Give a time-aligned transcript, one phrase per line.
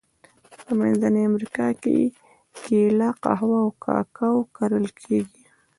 [0.63, 1.97] په منځنۍ امریکا کې
[2.63, 5.43] کېله، قهوه او کاکاو کرل کیږي.